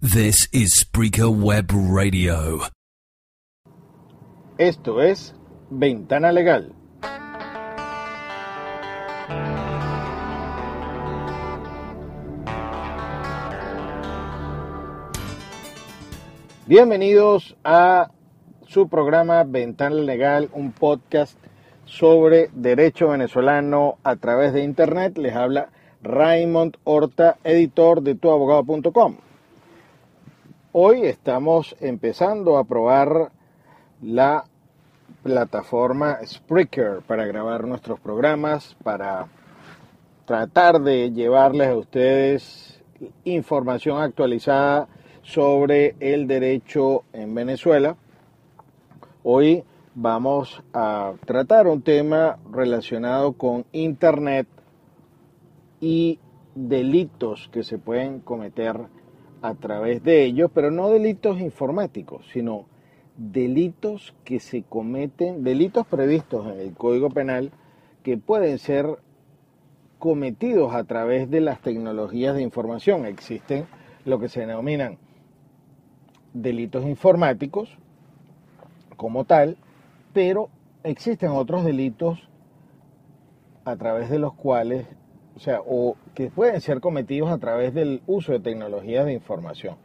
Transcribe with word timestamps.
This 0.00 0.48
is 0.52 0.70
Spreaker 0.78 1.28
Web 1.28 1.72
Radio. 1.72 2.60
Esto 4.56 5.02
es 5.02 5.34
Ventana 5.70 6.30
Legal. 6.30 6.72
Bienvenidos 16.66 17.56
a 17.64 18.12
su 18.68 18.88
programa 18.88 19.42
Ventana 19.42 19.96
Legal, 19.96 20.48
un 20.52 20.70
podcast 20.70 21.36
sobre 21.86 22.50
derecho 22.52 23.08
venezolano 23.08 23.98
a 24.04 24.14
través 24.14 24.52
de 24.52 24.62
Internet. 24.62 25.18
Les 25.18 25.34
habla 25.34 25.70
Raymond 26.02 26.76
Horta, 26.84 27.38
editor 27.42 28.02
de 28.02 28.14
tuabogado.com. 28.14 29.16
Hoy 30.72 31.06
estamos 31.06 31.74
empezando 31.80 32.58
a 32.58 32.64
probar 32.64 33.32
la 34.02 34.44
plataforma 35.22 36.18
Spreaker 36.22 37.00
para 37.06 37.24
grabar 37.24 37.66
nuestros 37.66 37.98
programas, 38.00 38.76
para 38.84 39.28
tratar 40.26 40.82
de 40.82 41.10
llevarles 41.10 41.68
a 41.68 41.74
ustedes 41.74 42.82
información 43.24 44.02
actualizada 44.02 44.88
sobre 45.22 45.96
el 46.00 46.26
derecho 46.26 47.04
en 47.14 47.34
Venezuela. 47.34 47.96
Hoy 49.22 49.64
vamos 49.94 50.62
a 50.74 51.14
tratar 51.24 51.66
un 51.66 51.80
tema 51.80 52.38
relacionado 52.52 53.32
con 53.32 53.64
Internet 53.72 54.46
y 55.80 56.18
delitos 56.54 57.48
que 57.50 57.62
se 57.62 57.78
pueden 57.78 58.20
cometer 58.20 58.97
a 59.42 59.54
través 59.54 60.02
de 60.02 60.24
ellos, 60.24 60.50
pero 60.52 60.70
no 60.70 60.90
delitos 60.90 61.40
informáticos, 61.40 62.26
sino 62.32 62.66
delitos 63.16 64.14
que 64.24 64.40
se 64.40 64.62
cometen, 64.62 65.42
delitos 65.42 65.86
previstos 65.86 66.46
en 66.46 66.60
el 66.60 66.74
Código 66.74 67.10
Penal 67.10 67.50
que 68.02 68.16
pueden 68.16 68.58
ser 68.58 68.98
cometidos 69.98 70.74
a 70.74 70.84
través 70.84 71.28
de 71.30 71.40
las 71.40 71.60
tecnologías 71.60 72.34
de 72.34 72.42
información. 72.42 73.04
Existen 73.06 73.66
lo 74.04 74.18
que 74.18 74.28
se 74.28 74.40
denominan 74.40 74.98
delitos 76.32 76.84
informáticos 76.84 77.76
como 78.96 79.24
tal, 79.24 79.56
pero 80.12 80.48
existen 80.84 81.30
otros 81.30 81.64
delitos 81.64 82.28
a 83.64 83.76
través 83.76 84.08
de 84.10 84.18
los 84.18 84.32
cuales, 84.34 84.86
o 85.38 85.40
sea, 85.40 85.60
o 85.64 85.94
que 86.16 86.30
pueden 86.30 86.60
ser 86.60 86.80
cometidos 86.80 87.30
a 87.30 87.38
través 87.38 87.72
del 87.72 88.02
uso 88.08 88.32
de 88.32 88.40
tecnologías 88.40 89.06
de 89.06 89.12
información. 89.12 89.76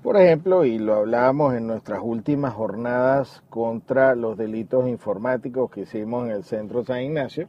Por 0.00 0.16
ejemplo, 0.16 0.64
y 0.64 0.78
lo 0.78 0.94
hablábamos 0.94 1.54
en 1.54 1.66
nuestras 1.66 1.98
últimas 2.04 2.54
jornadas 2.54 3.42
contra 3.50 4.14
los 4.14 4.36
delitos 4.38 4.86
informáticos 4.86 5.72
que 5.72 5.80
hicimos 5.80 6.26
en 6.26 6.30
el 6.36 6.44
Centro 6.44 6.84
San 6.84 7.02
Ignacio, 7.02 7.48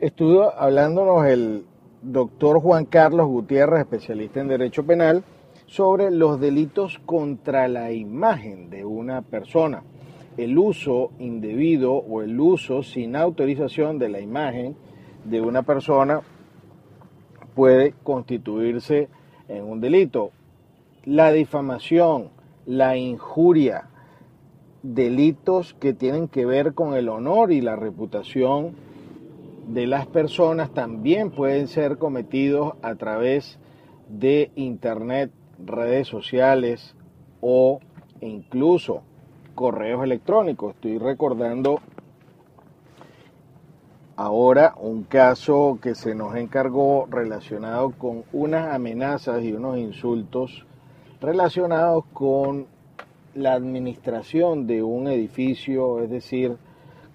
estuvo 0.00 0.52
hablándonos 0.58 1.24
el 1.26 1.64
doctor 2.02 2.60
Juan 2.60 2.86
Carlos 2.86 3.28
Gutiérrez, 3.28 3.82
especialista 3.82 4.40
en 4.40 4.48
Derecho 4.48 4.84
Penal, 4.84 5.22
sobre 5.66 6.10
los 6.10 6.40
delitos 6.40 6.98
contra 7.06 7.68
la 7.68 7.92
imagen 7.92 8.70
de 8.70 8.84
una 8.84 9.22
persona, 9.22 9.84
el 10.36 10.58
uso 10.58 11.12
indebido 11.20 11.92
o 11.92 12.22
el 12.22 12.40
uso 12.40 12.82
sin 12.82 13.14
autorización 13.14 14.00
de 14.00 14.08
la 14.08 14.18
imagen 14.18 14.74
de 15.28 15.40
una 15.40 15.62
persona 15.62 16.20
puede 17.54 17.94
constituirse 18.02 19.08
en 19.48 19.64
un 19.64 19.80
delito. 19.80 20.30
La 21.04 21.32
difamación, 21.32 22.30
la 22.66 22.96
injuria, 22.96 23.88
delitos 24.82 25.74
que 25.74 25.92
tienen 25.92 26.28
que 26.28 26.46
ver 26.46 26.74
con 26.74 26.94
el 26.94 27.08
honor 27.08 27.52
y 27.52 27.60
la 27.60 27.76
reputación 27.76 28.76
de 29.68 29.86
las 29.86 30.06
personas 30.06 30.70
también 30.72 31.30
pueden 31.30 31.68
ser 31.68 31.98
cometidos 31.98 32.74
a 32.82 32.94
través 32.94 33.58
de 34.08 34.50
Internet 34.54 35.30
redes 35.64 36.08
sociales 36.08 36.94
o 37.40 37.80
incluso 38.20 39.02
correos 39.54 40.02
electrónicos. 40.04 40.74
Estoy 40.74 40.98
recordando 40.98 41.80
ahora 44.18 44.74
un 44.80 45.04
caso 45.04 45.78
que 45.80 45.94
se 45.94 46.12
nos 46.12 46.34
encargó 46.34 47.06
relacionado 47.08 47.92
con 47.92 48.24
unas 48.32 48.74
amenazas 48.74 49.44
y 49.44 49.52
unos 49.52 49.78
insultos 49.78 50.66
relacionados 51.20 52.04
con 52.12 52.66
la 53.36 53.52
administración 53.52 54.66
de 54.66 54.82
un 54.82 55.06
edificio, 55.06 56.02
es 56.02 56.10
decir, 56.10 56.56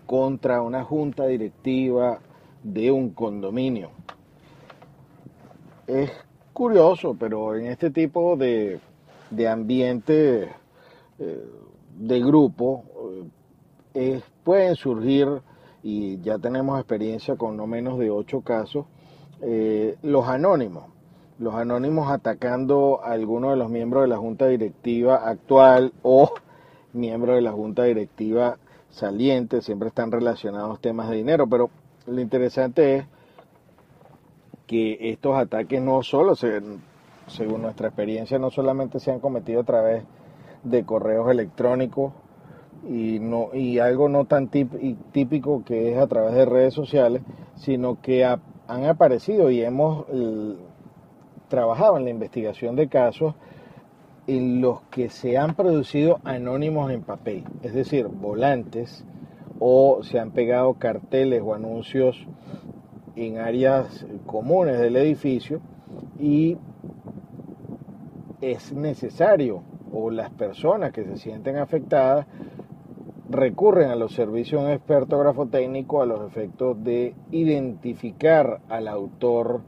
contra 0.05 0.61
una 0.61 0.85
junta 0.85 1.27
directiva 1.27 2.19
de 2.63 2.89
un 2.89 3.09
condominio. 3.09 3.89
Es 5.85 6.09
curioso, 6.53 7.17
pero 7.19 7.57
en 7.57 7.65
este 7.65 7.89
tipo 7.89 8.37
de, 8.37 8.79
ambiente 9.51 10.53
eh, 11.19 11.45
de 11.97 12.19
grupo 12.21 12.85
eh, 13.93 14.21
pueden 14.45 14.77
surgir, 14.77 15.41
y 15.83 16.21
ya 16.21 16.39
tenemos 16.39 16.79
experiencia 16.79 17.35
con 17.35 17.57
no 17.57 17.67
menos 17.67 17.99
de 17.99 18.09
ocho 18.09 18.41
casos, 18.41 18.85
eh, 19.41 19.97
los 20.01 20.27
anónimos. 20.27 20.85
Los 21.39 21.55
anónimos 21.55 22.09
atacando 22.09 23.01
a 23.03 23.11
alguno 23.11 23.49
de 23.49 23.57
los 23.57 23.69
miembros 23.69 24.03
de 24.03 24.07
la 24.07 24.17
junta 24.17 24.47
directiva 24.47 25.27
actual 25.27 25.91
o 26.01 26.31
miembros 26.93 27.35
de 27.35 27.41
la 27.41 27.51
junta 27.51 27.83
directiva 27.83 28.57
saliente, 28.89 29.61
siempre 29.61 29.89
están 29.89 30.11
relacionados 30.11 30.79
temas 30.79 31.09
de 31.09 31.17
dinero, 31.17 31.47
pero 31.47 31.69
lo 32.05 32.21
interesante 32.21 32.97
es 32.97 33.05
que 34.67 35.09
estos 35.11 35.35
ataques 35.35 35.81
no 35.81 36.01
solo, 36.03 36.35
según 36.35 37.61
nuestra 37.61 37.87
experiencia, 37.87 38.39
no 38.39 38.51
solamente 38.51 38.99
se 38.99 39.11
han 39.11 39.19
cometido 39.19 39.61
a 39.61 39.65
través 39.65 40.03
de 40.63 40.85
correos 40.85 41.29
electrónicos 41.29 42.13
y, 42.87 43.19
no, 43.19 43.49
y 43.53 43.79
algo 43.79 44.09
no 44.09 44.25
tan 44.25 44.49
típico 44.49 45.63
que 45.63 45.93
es 45.93 45.97
a 45.97 46.07
través 46.07 46.33
de 46.33 46.45
redes 46.45 46.73
sociales, 46.73 47.21
sino 47.55 48.01
que 48.01 48.25
han 48.25 48.85
aparecido 48.85 49.49
y 49.49 49.61
hemos 49.61 50.05
trabajado 51.47 51.97
en 51.97 52.05
la 52.05 52.09
investigación 52.09 52.75
de 52.75 52.87
casos 52.87 53.35
en 54.27 54.61
los 54.61 54.81
que 54.83 55.09
se 55.09 55.37
han 55.37 55.55
producido 55.55 56.19
anónimos 56.23 56.91
en 56.91 57.01
papel, 57.01 57.43
es 57.61 57.73
decir, 57.73 58.07
volantes 58.07 59.05
o 59.59 60.01
se 60.03 60.19
han 60.19 60.31
pegado 60.31 60.73
carteles 60.75 61.41
o 61.43 61.53
anuncios 61.53 62.25
en 63.15 63.37
áreas 63.37 64.05
comunes 64.25 64.79
del 64.79 64.95
edificio 64.95 65.61
y 66.19 66.57
es 68.41 68.73
necesario 68.73 69.61
o 69.93 70.09
las 70.09 70.31
personas 70.31 70.91
que 70.91 71.03
se 71.03 71.17
sienten 71.17 71.57
afectadas 71.57 72.25
recurren 73.33 73.89
a 73.89 73.95
los 73.95 74.13
servicios 74.13 74.61
de 74.61 74.67
un 74.67 74.73
experto 74.73 75.17
grafotécnico 75.17 76.01
a 76.01 76.05
los 76.05 76.21
efectos 76.25 76.81
de 76.83 77.15
identificar 77.31 78.61
al 78.69 78.87
autor 78.87 79.61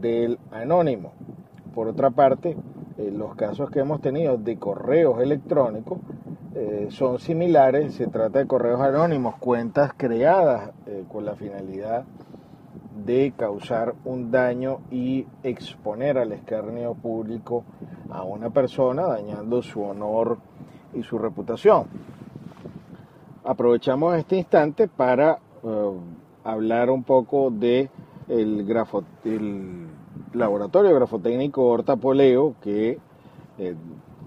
del 0.00 0.38
anónimo. 0.50 1.12
Por 1.74 1.88
otra 1.88 2.10
parte, 2.10 2.56
eh, 2.98 3.10
los 3.12 3.36
casos 3.36 3.70
que 3.70 3.80
hemos 3.80 4.00
tenido 4.00 4.36
de 4.36 4.58
correos 4.58 5.20
electrónicos 5.20 5.98
eh, 6.54 6.88
son 6.90 7.20
similares, 7.20 7.94
se 7.94 8.08
trata 8.08 8.40
de 8.40 8.46
correos 8.46 8.80
anónimos, 8.80 9.36
cuentas 9.36 9.92
creadas 9.96 10.72
eh, 10.86 11.04
con 11.10 11.24
la 11.24 11.36
finalidad 11.36 12.04
de 13.06 13.32
causar 13.36 13.94
un 14.04 14.32
daño 14.32 14.80
y 14.90 15.24
exponer 15.44 16.18
al 16.18 16.32
escarnio 16.32 16.94
público 16.94 17.64
a 18.10 18.24
una 18.24 18.50
persona, 18.50 19.06
dañando 19.06 19.62
su 19.62 19.82
honor 19.82 20.38
y 20.92 21.02
su 21.04 21.16
reputación. 21.16 21.86
Aprovechamos 23.44 24.16
este 24.16 24.36
instante 24.36 24.88
para 24.88 25.38
eh, 25.62 25.92
hablar 26.44 26.90
un 26.90 27.04
poco 27.04 27.50
de 27.50 27.88
el, 28.28 28.66
laboratorio 30.34 30.94
grafotécnico 30.94 31.64
Horta 31.66 31.96
Poleo, 31.96 32.54
que 32.60 32.98
eh, 33.58 33.74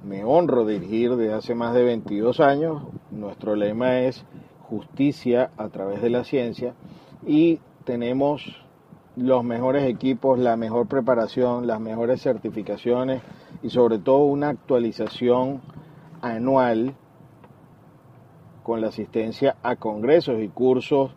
me 0.03 0.23
honro 0.23 0.65
dirigir 0.65 1.15
desde 1.15 1.33
hace 1.33 1.55
más 1.55 1.73
de 1.73 1.83
22 1.83 2.39
años. 2.39 2.83
Nuestro 3.11 3.55
lema 3.55 3.99
es 3.99 4.25
justicia 4.69 5.51
a 5.57 5.69
través 5.69 6.01
de 6.01 6.09
la 6.09 6.23
ciencia 6.23 6.73
y 7.25 7.59
tenemos 7.83 8.61
los 9.15 9.43
mejores 9.43 9.83
equipos, 9.83 10.39
la 10.39 10.55
mejor 10.55 10.87
preparación, 10.87 11.67
las 11.67 11.79
mejores 11.79 12.21
certificaciones 12.21 13.21
y 13.61 13.69
sobre 13.69 13.99
todo 13.99 14.19
una 14.19 14.49
actualización 14.49 15.61
anual 16.21 16.95
con 18.71 18.79
la 18.79 18.87
asistencia 18.87 19.57
a 19.63 19.75
congresos 19.75 20.41
y 20.41 20.47
cursos 20.47 21.11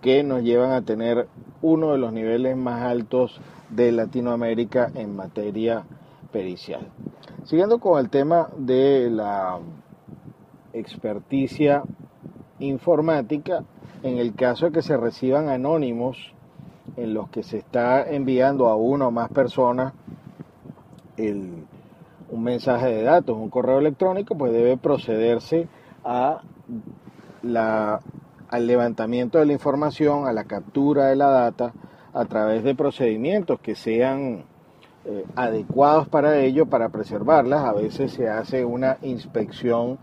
que 0.00 0.22
nos 0.22 0.42
llevan 0.42 0.72
a 0.72 0.80
tener 0.80 1.28
uno 1.60 1.92
de 1.92 1.98
los 1.98 2.10
niveles 2.10 2.56
más 2.56 2.84
altos 2.84 3.38
de 3.68 3.92
Latinoamérica 3.92 4.90
en 4.94 5.14
materia 5.14 5.84
pericial. 6.32 6.88
Siguiendo 7.44 7.80
con 7.80 8.00
el 8.00 8.08
tema 8.08 8.48
de 8.56 9.10
la 9.10 9.58
experticia 10.72 11.82
informática, 12.60 13.62
en 14.02 14.16
el 14.16 14.34
caso 14.34 14.64
de 14.64 14.72
que 14.72 14.80
se 14.80 14.96
reciban 14.96 15.50
anónimos 15.50 16.32
en 16.96 17.12
los 17.12 17.28
que 17.28 17.42
se 17.42 17.58
está 17.58 18.08
enviando 18.08 18.68
a 18.68 18.76
una 18.76 19.08
o 19.08 19.10
más 19.10 19.28
personas 19.28 19.92
un 21.18 22.42
mensaje 22.42 22.86
de 22.86 23.02
datos, 23.02 23.36
un 23.36 23.50
correo 23.50 23.80
electrónico, 23.80 24.34
pues 24.34 24.50
debe 24.50 24.78
procederse 24.78 25.68
a 26.02 26.40
al 27.42 28.66
levantamiento 28.66 29.38
de 29.38 29.46
la 29.46 29.52
información, 29.52 30.26
a 30.26 30.32
la 30.32 30.44
captura 30.44 31.06
de 31.06 31.16
la 31.16 31.28
data, 31.28 31.72
a 32.12 32.24
través 32.24 32.64
de 32.64 32.74
procedimientos 32.74 33.60
que 33.60 33.74
sean 33.74 34.44
eh, 35.04 35.24
adecuados 35.36 36.08
para 36.08 36.38
ello, 36.38 36.66
para 36.66 36.88
preservarlas. 36.88 37.64
A 37.64 37.72
veces 37.72 38.12
se 38.12 38.28
hace 38.28 38.64
una 38.64 38.98
inspección 39.02 39.98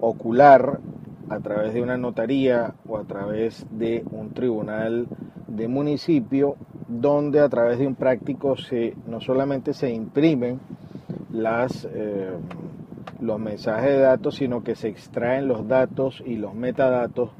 ocular 0.00 0.80
a 1.28 1.40
través 1.40 1.74
de 1.74 1.82
una 1.82 1.96
notaría 1.96 2.74
o 2.86 2.98
a 2.98 3.04
través 3.04 3.66
de 3.70 4.04
un 4.10 4.32
tribunal 4.34 5.08
de 5.48 5.68
municipio, 5.68 6.56
donde 6.88 7.40
a 7.40 7.48
través 7.48 7.78
de 7.78 7.86
un 7.86 7.94
práctico 7.94 8.56
se, 8.56 8.94
no 9.06 9.20
solamente 9.20 9.72
se 9.72 9.90
imprimen 9.90 10.60
las, 11.32 11.88
eh, 11.90 12.30
los 13.24 13.40
mensajes 13.40 13.90
de 13.90 13.98
datos, 13.98 14.36
sino 14.36 14.62
que 14.62 14.74
se 14.74 14.88
extraen 14.88 15.48
los 15.48 15.66
datos 15.66 16.22
y 16.24 16.36
los 16.36 16.54
metadatos 16.54 17.30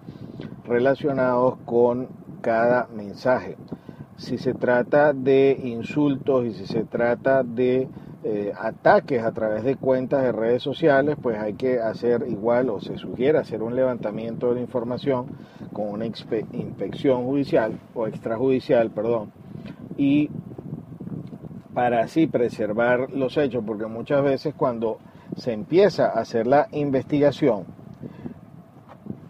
relacionados 0.64 1.56
con 1.64 2.08
cada 2.40 2.88
mensaje. 2.94 3.56
Si 4.16 4.38
se 4.38 4.54
trata 4.54 5.12
de 5.12 5.58
insultos 5.62 6.46
y 6.46 6.52
si 6.54 6.66
se 6.66 6.84
trata 6.84 7.42
de 7.42 7.88
eh, 8.22 8.52
ataques 8.58 9.22
a 9.22 9.32
través 9.32 9.64
de 9.64 9.76
cuentas 9.76 10.22
de 10.22 10.32
redes 10.32 10.62
sociales, 10.62 11.16
pues 11.20 11.38
hay 11.38 11.54
que 11.54 11.80
hacer 11.80 12.24
igual 12.28 12.70
o 12.70 12.80
se 12.80 12.96
sugiere 12.96 13.38
hacer 13.38 13.62
un 13.62 13.76
levantamiento 13.76 14.48
de 14.48 14.54
la 14.54 14.60
información 14.62 15.26
con 15.72 15.88
una 15.88 16.06
inspección 16.06 17.24
judicial 17.24 17.78
o 17.94 18.06
extrajudicial, 18.06 18.90
perdón, 18.90 19.32
y 19.98 20.30
para 21.74 22.00
así 22.00 22.26
preservar 22.26 23.10
los 23.10 23.36
hechos, 23.36 23.62
porque 23.66 23.86
muchas 23.86 24.22
veces 24.22 24.54
cuando 24.54 24.98
se 25.36 25.52
empieza 25.52 26.06
a 26.06 26.20
hacer 26.20 26.46
la 26.46 26.68
investigación, 26.72 27.64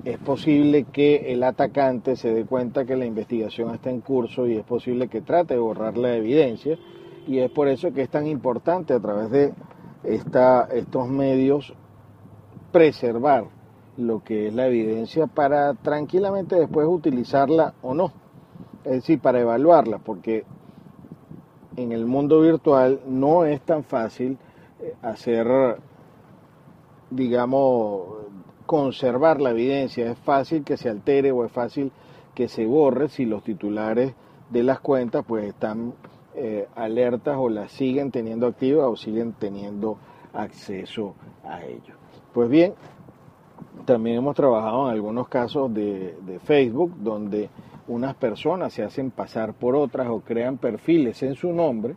es 0.05 0.19
posible 0.19 0.85
que 0.85 1.33
el 1.33 1.43
atacante 1.43 2.17
se 2.17 2.33
dé 2.33 2.45
cuenta 2.45 2.85
que 2.85 2.97
la 2.97 3.07
investigación 3.07 3.75
está 3.75 3.91
en 3.91 4.01
curso 4.01 4.47
y 4.47 4.57
es 4.57 4.65
posible 4.65 5.09
que 5.09 5.23
trate 5.23 5.55
de 5.55 5.61
borrar 5.61 5.97
la 5.97 6.15
evidencia 6.15 6.79
y 7.27 7.39
es 7.39 7.51
por 7.51 7.69
eso 7.69 7.93
que 7.93 8.03
es 8.03 8.11
tan 8.11 8.27
importante 8.27 8.93
a 8.93 9.01
través 9.01 9.31
de 9.31 9.55
esta, 10.03 10.69
estos 10.73 11.09
medios 11.09 11.73
preservar 12.71 13.47
lo 13.97 14.23
que 14.23 14.49
es 14.49 14.55
la 14.55 14.67
evidencia 14.67 15.27
para 15.27 15.75
tranquilamente 15.75 16.57
después 16.57 16.87
utilizarla 16.87 17.75
o 17.83 17.95
no. 17.95 18.13
Es 18.85 18.93
decir, 18.93 19.21
para 19.21 19.41
evaluarla, 19.41 19.99
porque 19.99 20.45
en 21.77 21.93
el 21.93 22.05
mundo 22.05 22.41
virtual 22.41 23.01
no 23.07 23.45
es 23.45 23.61
tan 23.63 23.85
fácil 23.85 24.37
eh, 24.81 24.95
hacer, 25.03 25.47
digamos, 27.15 28.03
conservar 28.67 29.41
la 29.41 29.51
evidencia. 29.51 30.11
Es 30.11 30.19
fácil 30.19 30.65
que 30.65 30.77
se 30.77 30.89
altere 30.89 31.33
o 31.33 31.45
es 31.45 31.53
fácil 31.53 31.93
que 32.35 32.49
se 32.49 32.67
borre 32.67 33.09
si 33.09 33.25
los 33.25 33.45
titulares 33.45 34.15
de 34.51 34.63
las 34.63 34.81
cuentas 34.81 35.25
pues 35.27 35.45
están 35.45 35.95
eh, 36.35 36.69
alertas 36.75 37.37
o 37.39 37.49
las 37.49 37.71
siguen 37.73 38.11
teniendo 38.11 38.47
activas 38.47 38.87
o 38.87 38.97
siguen 38.97 39.35
teniendo 39.39 39.99
acceso 40.33 41.15
a 41.45 41.63
ello. 41.65 41.95
Pues 42.33 42.49
bien, 42.49 42.75
también 43.85 44.17
hemos 44.17 44.35
trabajado 44.35 44.89
en 44.89 44.95
algunos 44.95 45.29
casos 45.29 45.73
de, 45.73 46.41
Facebook 46.45 46.95
donde 46.99 47.51
unas 47.87 48.15
personas 48.15 48.73
se 48.73 48.83
hacen 48.83 49.11
pasar 49.11 49.55
por 49.55 49.77
otras 49.77 50.09
o 50.09 50.21
crean 50.21 50.57
perfiles 50.57 51.23
en 51.23 51.35
su 51.35 51.53
nombre 51.53 51.95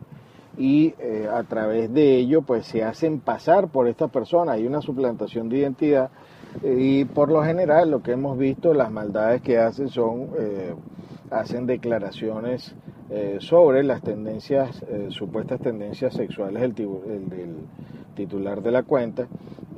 y 0.58 0.94
eh, 0.98 1.28
a 1.32 1.42
través 1.44 1.92
de 1.92 2.16
ello 2.16 2.42
pues 2.42 2.66
se 2.66 2.82
hacen 2.82 3.20
pasar 3.20 3.68
por 3.68 3.88
esta 3.88 4.08
persona. 4.08 4.52
Hay 4.52 4.66
una 4.66 4.82
suplantación 4.82 5.48
de 5.48 5.58
identidad 5.58 6.10
eh, 6.62 6.76
y 6.78 7.04
por 7.04 7.30
lo 7.30 7.42
general 7.42 7.90
lo 7.90 8.02
que 8.02 8.12
hemos 8.12 8.36
visto, 8.36 8.74
las 8.74 8.90
maldades 8.90 9.40
que 9.40 9.58
hacen 9.58 9.88
son, 9.88 10.30
hacen 11.30 11.66
declaraciones 11.66 12.74
eh, 13.10 13.38
sobre 13.40 13.82
las 13.84 14.02
tendencias, 14.02 14.82
eh, 14.82 15.06
supuestas 15.08 15.60
tendencias 15.62 16.12
sexuales 16.12 16.74
del, 16.74 17.56
titular 18.14 18.60
de 18.60 18.70
la 18.70 18.82
cuenta 18.82 19.28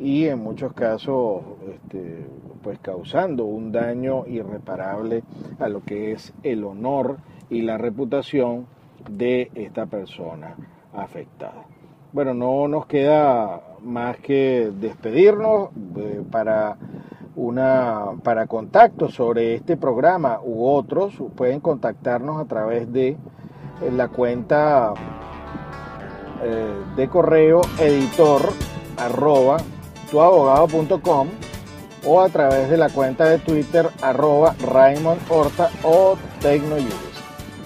y 0.01 0.25
en 0.25 0.41
muchos 0.41 0.73
casos 0.73 1.43
este, 1.73 2.27
pues 2.63 2.81
causando 2.81 3.45
un 3.45 3.71
daño 3.71 4.27
irreparable 4.27 5.23
a 5.61 5.69
lo 5.69 5.85
que 5.85 6.11
es 6.11 6.33
el 6.43 6.65
honor 6.65 7.19
y 7.51 7.63
la 7.63 7.79
reputación 7.79 8.67
de 9.09 9.51
esta 9.55 9.87
persona 9.87 10.57
afectada. 10.93 11.65
Bueno, 12.13 12.35
no 12.35 12.67
nos 12.67 12.87
queda 12.87 13.61
más 13.83 14.17
que 14.19 14.73
despedirnos 14.75 15.71
eh, 15.97 16.23
para 16.31 16.77
una 17.37 18.07
para 18.25 18.47
contactos 18.47 19.15
sobre 19.15 19.55
este 19.55 19.77
programa 19.77 20.41
u 20.43 20.67
otros 20.67 21.15
pueden 21.37 21.61
contactarnos 21.61 22.41
a 22.41 22.47
través 22.47 22.93
de 22.93 23.11
eh, 23.11 23.17
la 23.93 24.09
cuenta 24.09 24.93
eh, 26.43 26.75
de 26.97 27.09
correo 27.09 27.61
editor 27.79 28.43
arroba 28.97 29.59
tuabogado.com 30.11 31.29
o 32.05 32.21
a 32.21 32.29
través 32.29 32.69
de 32.69 32.77
la 32.77 32.89
cuenta 32.89 33.27
de 33.27 33.39
Twitter 33.39 33.89
arroba 34.03 34.55
Raymond 34.61 35.21
Horta 35.31 35.71
o 35.85 36.17
Tecnoyudes. 36.41 37.10